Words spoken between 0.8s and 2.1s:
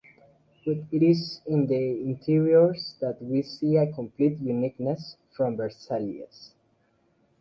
it is in the